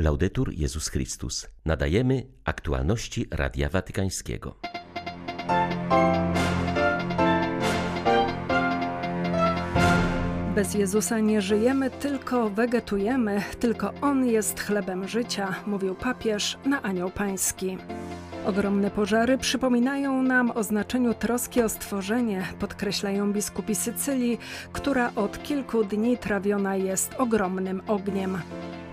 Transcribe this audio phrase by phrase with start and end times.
[0.00, 1.48] Laudetur Jezus Chrystus.
[1.64, 4.56] Nadajemy aktualności Radia Watykańskiego.
[10.54, 17.10] Bez Jezusa nie żyjemy, tylko wegetujemy, tylko On jest chlebem życia, mówił papież na Anioł
[17.10, 17.78] Pański.
[18.46, 24.38] Ogromne pożary przypominają nam o znaczeniu troski o stworzenie, podkreślają biskupi Sycylii,
[24.72, 28.38] która od kilku dni trawiona jest ogromnym ogniem.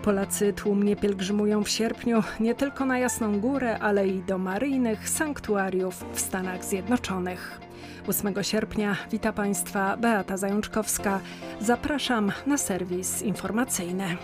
[0.06, 6.06] Polacy tłumnie pielgrzymują w sierpniu nie tylko na Jasną Górę, ale i do maryjnych sanktuariów
[6.14, 7.60] w Stanach Zjednoczonych.
[8.08, 11.20] 8 sierpnia wita Państwa Beata Zajączkowska.
[11.60, 14.18] Zapraszam na serwis informacyjny.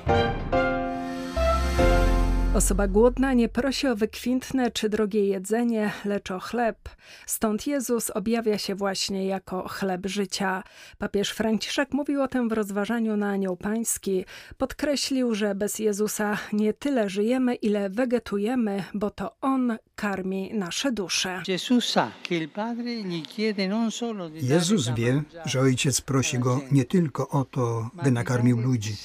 [2.55, 6.77] Osoba głodna nie prosi o wykwintne czy drogie jedzenie, lecz o chleb.
[7.25, 10.63] Stąd Jezus objawia się właśnie jako chleb życia.
[10.97, 14.25] Papież Franciszek mówił o tym w rozważaniu na Anioł Pański.
[14.57, 21.43] Podkreślił, że bez Jezusa nie tyle żyjemy, ile wegetujemy, bo to On karmi nasze dusze.
[24.41, 28.95] Jezus wie, że Ojciec prosi Go nie tylko o to, by nakarmił ludzi,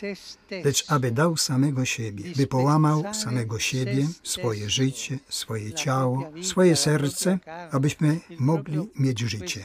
[0.65, 7.39] lecz aby dał samego siebie, by połamał samego siebie, swoje życie, swoje ciało, swoje serce,
[7.73, 9.65] abyśmy mogli mieć życie.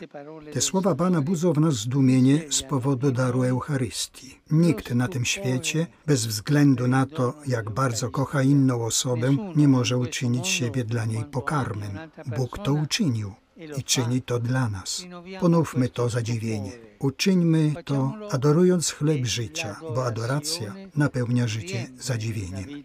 [0.54, 4.40] Te słowa Pana budzą w nas zdumienie z powodu daru Eucharystii.
[4.52, 9.98] Nikt na tym świecie, bez względu na to, jak bardzo kocha inną osobę, nie może
[9.98, 12.00] uczynić siebie dla niej pokarmem.
[12.38, 13.34] Bóg to uczynił
[13.78, 15.06] i czyni to dla nas.
[15.40, 16.72] Ponówmy to zadziwienie.
[17.00, 22.84] Uczyńmy to adorując chleb życia, bo adoracja napełnia życie zadziwieniem.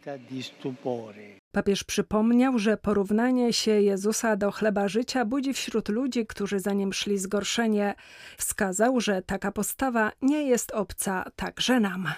[1.53, 6.93] Papież przypomniał, że porównanie się Jezusa do chleba życia budzi wśród ludzi, którzy za nim
[6.93, 7.95] szli zgorszenie.
[8.37, 12.09] Wskazał, że taka postawa nie jest obca także nam.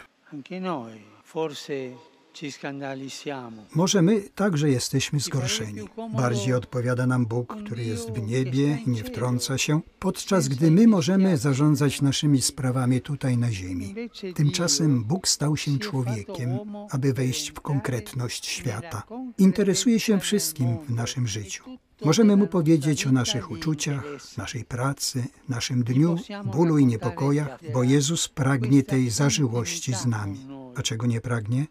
[3.75, 5.81] Może my także jesteśmy zgorszeni.
[6.17, 10.86] Bardziej odpowiada nam Bóg, który jest w niebie i nie wtrąca się, podczas gdy my
[10.86, 13.94] możemy zarządzać naszymi sprawami tutaj na ziemi.
[14.34, 16.59] Tymczasem Bóg stał się człowiekiem,
[16.91, 19.03] aby wejść w konkretność świata.
[19.38, 21.65] Interesuje się wszystkim w naszym życiu.
[22.04, 24.04] Możemy mu powiedzieć o naszych uczuciach,
[24.36, 30.38] naszej pracy, naszym dniu, bólu i niepokojach, bo Jezus pragnie tej zażyłości z nami.
[30.76, 31.66] A czego nie pragnie?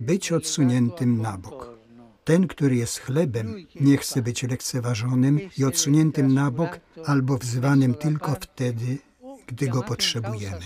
[0.00, 1.76] Być odsuniętym na bok.
[2.24, 8.36] Ten, który jest chlebem, nie chce być lekceważonym i odsuniętym na bok albo wzywanym tylko
[8.40, 8.98] wtedy,
[9.46, 10.60] gdy go potrzebujemy.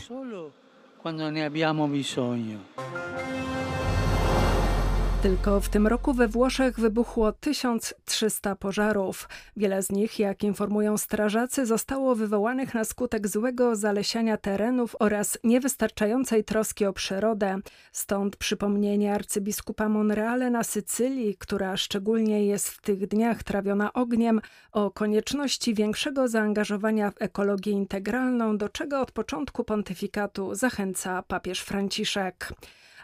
[5.23, 9.29] Tylko w tym roku we Włoszech wybuchło 1300 pożarów.
[9.57, 16.45] Wiele z nich, jak informują strażacy, zostało wywołanych na skutek złego zalesiania terenów oraz niewystarczającej
[16.45, 17.59] troski o przyrodę.
[17.93, 24.41] Stąd przypomnienie arcybiskupa Monreale na Sycylii, która szczególnie jest w tych dniach trawiona ogniem,
[24.73, 32.53] o konieczności większego zaangażowania w ekologię integralną, do czego od początku pontyfikatu zachęca papież Franciszek.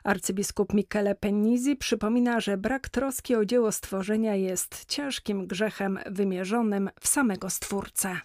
[0.07, 7.09] Arcybiskup Michele Pennisi przypomina, że brak troski o dzieło stworzenia jest ciężkim grzechem wymierzonym w
[7.09, 8.17] samego Stwórcę.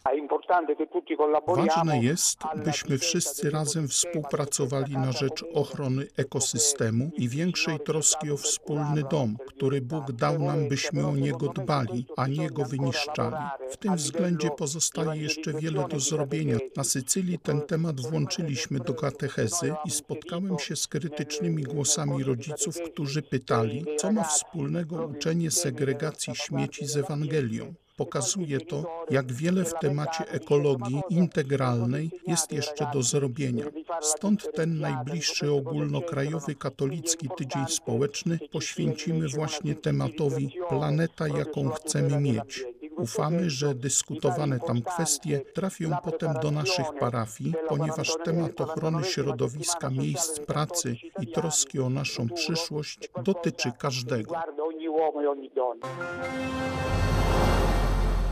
[1.47, 9.03] Ważne jest, byśmy wszyscy razem współpracowali na rzecz ochrony ekosystemu i większej troski o wspólny
[9.11, 13.35] dom, który Bóg dał nam, byśmy o niego dbali, a nie go wyniszczali.
[13.69, 16.57] W tym względzie pozostaje jeszcze wiele do zrobienia.
[16.75, 23.21] Na Sycylii ten temat włączyliśmy do katechezy i spotkałem się z krytycznymi głosami rodziców, którzy
[23.21, 27.73] pytali, co ma wspólnego uczenie segregacji śmieci z Ewangelią.
[27.97, 33.65] Pokazuje to, jak wiele w temacie ekologii integralnej jest jeszcze do zrobienia.
[34.01, 42.65] Stąd ten najbliższy ogólnokrajowy katolicki tydzień społeczny poświęcimy właśnie tematowi planeta, jaką chcemy mieć.
[43.01, 50.39] Ufamy, że dyskutowane tam kwestie trafią potem do naszych parafii, ponieważ temat ochrony środowiska, miejsc
[50.39, 54.35] pracy i troski o naszą przyszłość dotyczy każdego.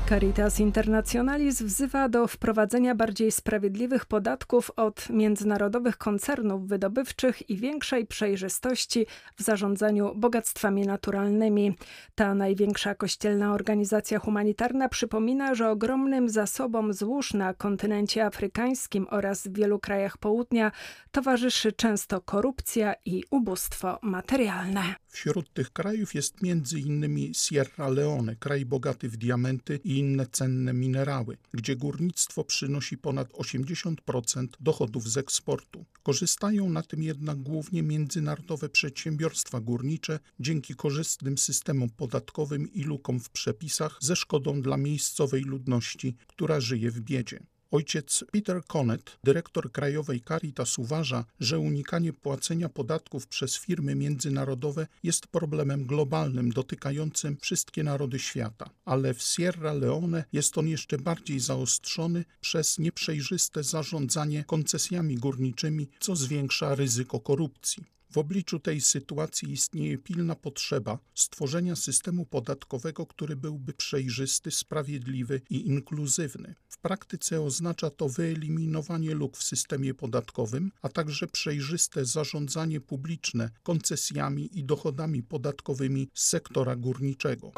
[0.10, 9.06] Caritas Internationalis wzywa do wprowadzenia bardziej sprawiedliwych podatków od międzynarodowych koncernów wydobywczych i większej przejrzystości
[9.36, 11.76] w zarządzaniu bogactwami naturalnymi.
[12.16, 19.54] Ta największa kościelna organizacja humanitarna przypomina, że ogromnym zasobom złóż na kontynencie afrykańskim oraz w
[19.54, 20.72] wielu krajach południa
[21.12, 24.84] towarzyszy często korupcja i ubóstwo materialne.
[25.12, 26.36] Wśród tych krajów jest
[26.74, 33.30] innymi Sierra Leone, kraj bogaty w diamenty i inne cenne minerały, gdzie górnictwo przynosi ponad
[33.30, 35.86] 80% dochodów z eksportu.
[36.04, 43.30] Korzystają na tym jednak głównie międzynarodowe przedsiębiorstwa górnicze dzięki korzystnym systemom podatkowym i lukom w
[43.30, 47.40] przepisach ze szkodą dla miejscowej ludności, która żyje w biedzie.
[47.72, 55.28] Ojciec Peter Connet, dyrektor Krajowej Caritas, uważa, że unikanie płacenia podatków przez firmy międzynarodowe jest
[55.28, 62.26] problemem globalnym dotykającym wszystkie narody świata, ale w Sierra Leone jest on jeszcze bardziej zaostrzony
[62.42, 67.99] przez nieprzejrzyste zarządzanie koncesjami górniczymi, co zwiększa ryzyko korupcji.
[68.12, 75.68] W obliczu tej sytuacji istnieje pilna potrzeba stworzenia systemu podatkowego, który byłby przejrzysty, sprawiedliwy i
[75.68, 76.56] inkluzywny.
[76.70, 84.60] W praktyce oznacza to wyeliminowanie luk w systemie podatkowym, a także przejrzyste zarządzanie publiczne koncesjami
[84.60, 87.52] i dochodami podatkowymi z sektora górniczego.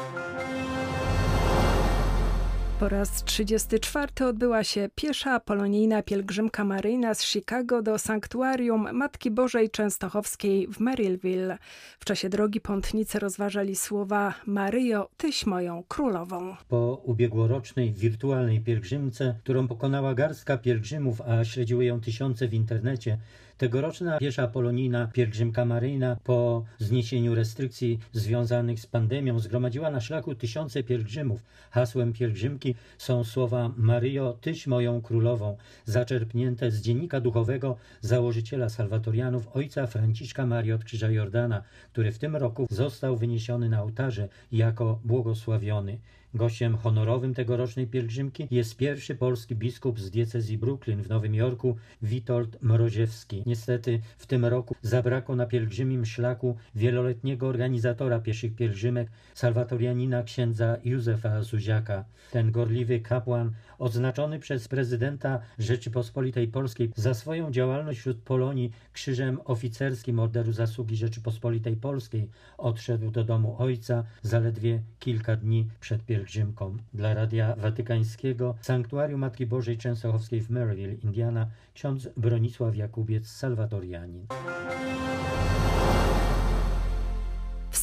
[2.82, 9.70] Po raz 34 odbyła się piesza polonijna pielgrzymka maryjna z Chicago do sanktuarium Matki Bożej
[9.70, 11.58] Częstochowskiej w Maryville.
[11.98, 16.56] W czasie drogi pątnicy rozważali słowa Maryjo, Tyś moją królową.
[16.68, 23.18] Po ubiegłorocznej wirtualnej pielgrzymce, którą pokonała garstka pielgrzymów, a śledziły ją tysiące w internecie,
[23.62, 30.82] Tegoroczna piesza polonijna pielgrzymka maryjna po zniesieniu restrykcji związanych z pandemią zgromadziła na szlaku tysiące
[30.82, 31.44] pielgrzymów.
[31.70, 39.86] Hasłem pielgrzymki są słowa Maryjo, Tyś moją królową, zaczerpnięte z dziennika duchowego założyciela salwatorianów ojca
[39.86, 41.62] Franciszka Marii od Krzyża Jordana,
[41.92, 45.98] który w tym roku został wyniesiony na ołtarze jako błogosławiony.
[46.34, 52.62] Gościem honorowym tegorocznej pielgrzymki jest pierwszy polski biskup z diecezji Brooklyn w Nowym Jorku, Witold
[52.62, 53.42] Mroziewski.
[53.46, 61.42] Niestety w tym roku zabrakło na pielgrzymim szlaku wieloletniego organizatora pieszych pielgrzymek, salwatorianina księdza Józefa
[61.42, 62.04] Zuziaka.
[62.30, 70.18] Ten gorliwy kapłan, odznaczony przez prezydenta Rzeczypospolitej Polskiej za swoją działalność wśród Polonii krzyżem oficerskim
[70.18, 77.14] Orderu Zasługi Rzeczypospolitej Polskiej, odszedł do domu ojca zaledwie kilka dni przed pielgrzymką pielgrzymką dla
[77.14, 84.26] Radia Watykańskiego Sanktuarium Matki Bożej Częstochowskiej w Maryville, Indiana, ksiądz Bronisław Jakubiec, salwatorianin.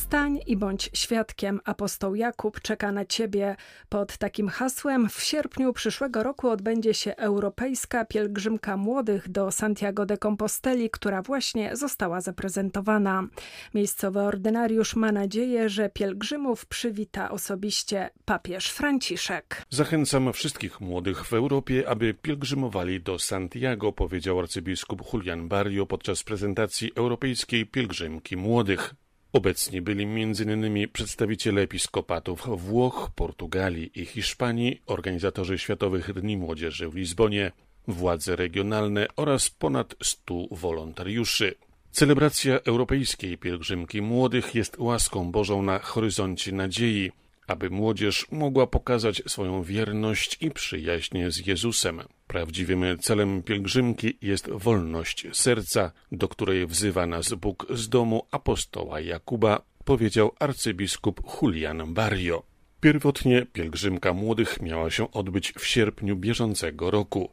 [0.09, 1.61] Wstań i bądź świadkiem.
[1.65, 3.55] Apostoł Jakub czeka na ciebie.
[3.89, 10.17] Pod takim hasłem w sierpniu przyszłego roku odbędzie się Europejska Pielgrzymka Młodych do Santiago de
[10.17, 13.27] Composteli, która właśnie została zaprezentowana.
[13.73, 19.65] Miejscowy ordynariusz ma nadzieję, że pielgrzymów przywita osobiście papież Franciszek.
[19.69, 26.91] Zachęcam wszystkich młodych w Europie, aby pielgrzymowali do Santiago, powiedział arcybiskup Julian Barrio podczas prezentacji
[26.95, 28.95] Europejskiej Pielgrzymki Młodych.
[29.33, 30.89] Obecni byli m.in.
[30.93, 37.51] przedstawiciele episkopatów Włoch, Portugalii i Hiszpanii, organizatorzy Światowych Dni Młodzieży w Lizbonie,
[37.87, 41.55] władze regionalne oraz ponad stu wolontariuszy.
[41.91, 47.11] Celebracja Europejskiej Pielgrzymki Młodych jest łaską Bożą na horyzoncie nadziei,
[47.47, 52.01] aby młodzież mogła pokazać swoją wierność i przyjaźń z Jezusem.
[52.29, 59.61] Prawdziwym celem pielgrzymki jest wolność serca, do której wzywa nas Bóg z domu apostoła Jakuba,
[59.85, 62.43] powiedział arcybiskup Julian Barrio.
[62.81, 67.31] Pierwotnie pielgrzymka młodych miała się odbyć w sierpniu bieżącego roku.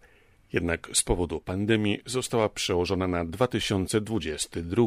[0.52, 4.82] Jednak z powodu pandemii została przełożona na 2022.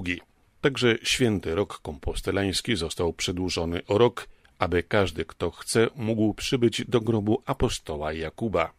[0.62, 4.28] Także święty rok kompostelański został przedłużony o rok
[4.60, 8.79] aby każdy, kto chce, mógł przybyć do grobu apostoła Jakuba.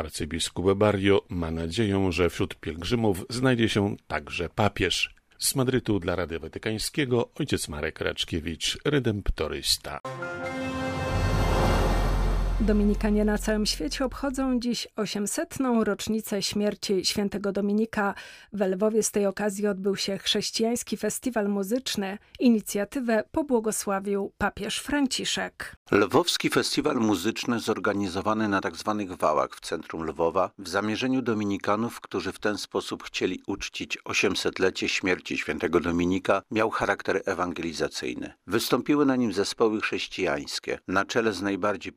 [0.00, 5.14] Arcybiskup Barrio ma nadzieję, że wśród pielgrzymów znajdzie się także papież.
[5.38, 10.00] Z Madrytu dla Rady Watykańskiego ojciec Marek Raczkiewicz, redemptorysta.
[12.60, 15.58] Dominikanie na całym świecie obchodzą dziś 800.
[15.82, 18.14] rocznicę śmierci świętego Dominika.
[18.52, 22.18] W Lwowie z tej okazji odbył się chrześcijański festiwal muzyczny.
[22.38, 25.76] Inicjatywę pobłogosławił papież Franciszek.
[25.90, 29.04] Lwowski festiwal muzyczny zorganizowany na tzw.
[29.08, 34.88] Tak wałach w centrum Lwowa w zamierzeniu Dominikanów, którzy w ten sposób chcieli uczcić 800-lecie
[34.88, 38.32] śmierci świętego Dominika, miał charakter ewangelizacyjny.
[38.46, 41.92] Wystąpiły na nim zespoły chrześcijańskie, na czele z najbardziej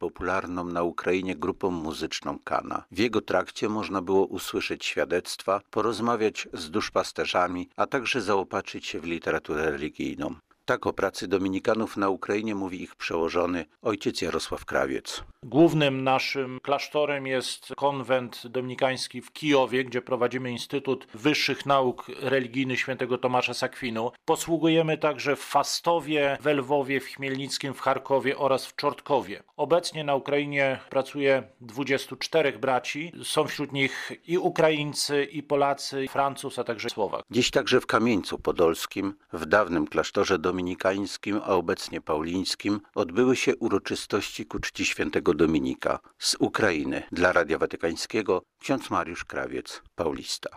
[0.53, 2.83] popularną na Ukrainie grupą muzyczną Kana.
[2.91, 9.05] W jego trakcie można było usłyszeć świadectwa, porozmawiać z duszpasterzami, a także zaopatrzyć się w
[9.05, 10.35] literaturę religijną.
[10.65, 15.23] Tak o pracy dominikanów na Ukrainie mówi ich przełożony ojciec Jarosław Krawiec.
[15.43, 23.17] Głównym naszym klasztorem jest konwent dominikański w Kijowie, gdzie prowadzimy Instytut Wyższych Nauk Religijnych świętego
[23.17, 24.11] Tomasza Sakwinu.
[24.25, 29.43] Posługujemy także w Fastowie, w Lwowie, w Chmielnickim, w Charkowie oraz w Czortkowie.
[29.57, 33.11] Obecnie na Ukrainie pracuje 24 braci.
[33.23, 37.23] Są wśród nich i Ukraińcy, i Polacy, i Francuz, a także Słowak.
[37.31, 40.52] Dziś także w Kamieńcu Podolskim, w dawnym klasztorze dominikańskim,
[41.43, 47.03] a obecnie paulińskim, odbyły się uroczystości ku czci świętego Dominika z Ukrainy.
[47.11, 50.49] Dla Radia Watykańskiego ksiądz Mariusz Krawiec, Paulista.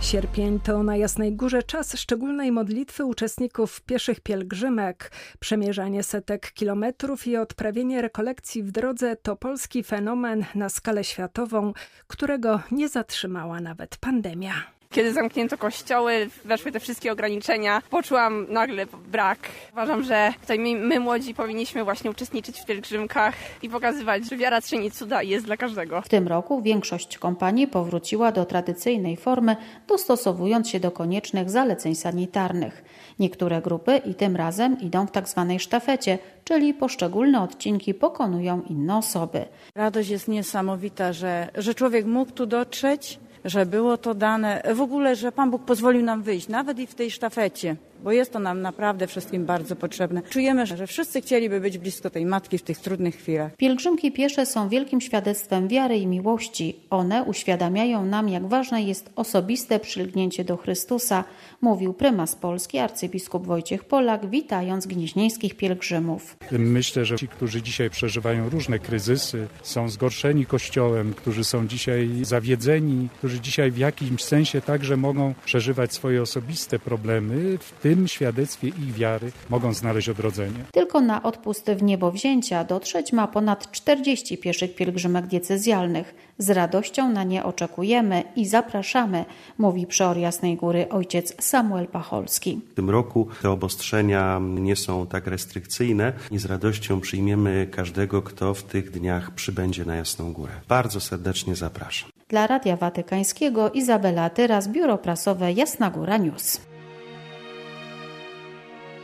[0.00, 5.12] Sierpień to na Jasnej Górze czas szczególnej modlitwy uczestników pieszych pielgrzymek.
[5.40, 11.72] Przemierzanie setek kilometrów i odprawienie rekolekcji w drodze to polski fenomen na skalę światową,
[12.06, 14.79] którego nie zatrzymała nawet pandemia.
[14.94, 19.38] Kiedy zamknięto kościoły, weszły te wszystkie ograniczenia, poczułam nagle brak.
[19.72, 24.62] Uważam, że tutaj my, my, młodzi powinniśmy właśnie uczestniczyć w pielgrzymkach i pokazywać, że wiara
[24.62, 26.02] czyni cuda i jest dla każdego.
[26.02, 29.56] W tym roku większość kompanii powróciła do tradycyjnej formy,
[29.86, 32.84] dostosowując się do koniecznych zaleceń sanitarnych.
[33.18, 38.96] Niektóre grupy i tym razem idą w tak zwanej sztafecie, czyli poszczególne odcinki pokonują inne
[38.96, 39.44] osoby.
[39.74, 45.16] Radość jest niesamowita, że, że człowiek mógł tu dotrzeć, że było to dane, w ogóle,
[45.16, 48.62] że Pan Bóg pozwolił nam wyjść, nawet i w tej sztafecie bo jest to nam
[48.62, 50.22] naprawdę wszystkim bardzo potrzebne.
[50.22, 53.56] Czujemy, że wszyscy chcieliby być blisko tej matki w tych trudnych chwilach.
[53.56, 56.76] Pielgrzymki piesze są wielkim świadectwem wiary i miłości.
[56.90, 61.24] One uświadamiają nam, jak ważne jest osobiste przylgnięcie do Chrystusa,
[61.60, 66.36] mówił prymas Polski arcybiskup Wojciech Polak, witając gnieźnieńskich pielgrzymów.
[66.52, 73.08] Myślę, że ci, którzy dzisiaj przeżywają różne kryzysy, są zgorszeni Kościołem, którzy są dzisiaj zawiedzeni,
[73.18, 78.68] którzy dzisiaj w jakimś sensie także mogą przeżywać swoje osobiste problemy, w tym tym świadectwie
[78.68, 80.64] ich wiary mogą znaleźć odrodzenie.
[80.72, 86.14] Tylko na odpust w niebo wzięcia dotrzeć ma ponad 40 pieszych pielgrzymek diecezjalnych.
[86.38, 89.24] Z radością na nie oczekujemy i zapraszamy,
[89.58, 92.60] mówi przeor Jasnej Góry ojciec Samuel Pacholski.
[92.72, 98.54] W tym roku te obostrzenia nie są tak restrykcyjne i z radością przyjmiemy każdego, kto
[98.54, 100.52] w tych dniach przybędzie na Jasną Górę.
[100.68, 102.10] Bardzo serdecznie zapraszam.
[102.28, 106.69] Dla Radia Watykańskiego Izabela Tyras, Biuro Prasowe Jasna Góra News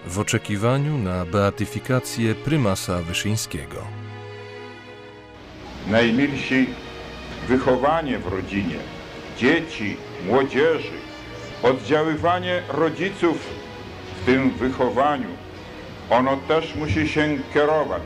[0.06, 3.76] w oczekiwaniu na beatyfikację prymasa Wyszyńskiego.
[5.90, 6.66] Najmilsi,
[7.48, 8.78] wychowanie w rodzinie,
[9.38, 9.96] dzieci,
[10.26, 10.92] młodzieży,
[11.62, 13.38] oddziaływanie rodziców
[14.22, 15.28] w tym wychowaniu,
[16.10, 18.02] ono też musi się kierować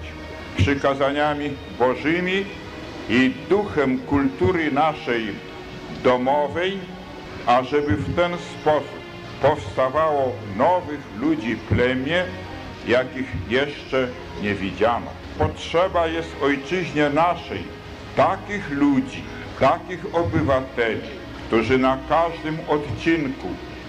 [0.57, 2.45] przykazaniami bożymi
[3.09, 5.27] i duchem kultury naszej
[6.05, 6.79] domowej,
[7.47, 9.00] ażeby w ten sposób
[9.43, 12.25] powstawało nowych ludzi plemię,
[12.89, 14.09] jakich jeszcze
[14.43, 15.07] nie widziano.
[15.39, 17.65] Potrzeba jest ojczyźnie naszej
[18.17, 19.23] takich ludzi,
[19.61, 21.01] takich obywateli,
[21.47, 23.49] którzy na każdym odcinku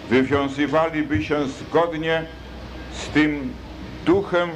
[0.09, 2.25] wywiązywaliby się zgodnie
[2.93, 3.53] z tym
[4.05, 4.49] duchem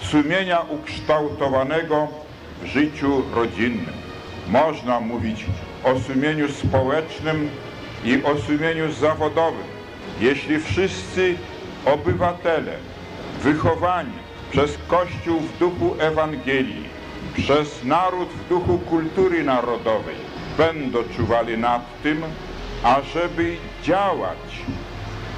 [0.00, 2.08] sumienia ukształtowanego
[2.62, 3.94] w życiu rodzinnym.
[4.48, 5.44] Można mówić
[5.84, 7.50] o sumieniu społecznym
[8.04, 9.75] i o sumieniu zawodowym
[10.20, 11.36] jeśli wszyscy
[11.84, 12.72] obywatele
[13.42, 14.12] wychowani
[14.50, 16.88] przez Kościół w duchu Ewangelii,
[17.34, 20.16] przez naród w duchu kultury narodowej
[20.58, 22.22] będą czuwali nad tym,
[22.84, 24.38] ażeby działać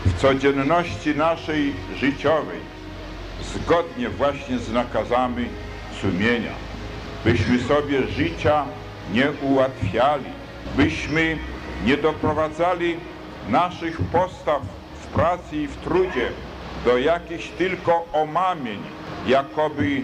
[0.07, 2.59] w codzienności naszej życiowej
[3.55, 5.47] zgodnie właśnie z nakazami
[6.01, 6.53] sumienia,
[7.25, 8.65] byśmy sobie życia
[9.13, 10.31] nie ułatwiali,
[10.77, 11.39] byśmy
[11.87, 12.97] nie doprowadzali
[13.49, 14.63] naszych postaw
[15.03, 16.29] w pracy i w trudzie
[16.85, 18.79] do jakichś tylko omamień,
[19.27, 20.03] jakoby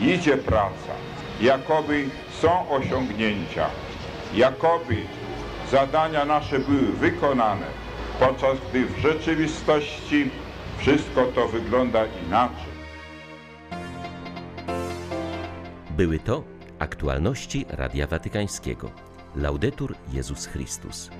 [0.00, 0.92] idzie praca,
[1.40, 2.04] jakoby
[2.40, 3.66] są osiągnięcia,
[4.34, 4.96] jakoby
[5.70, 7.66] zadania nasze były wykonane,
[8.20, 10.30] podczas gdy w rzeczywistości
[10.78, 12.76] wszystko to wygląda inaczej.
[15.90, 16.42] Były to
[16.78, 18.90] aktualności Radia Watykańskiego.
[19.36, 21.10] Laudetur Jezus Chrystus.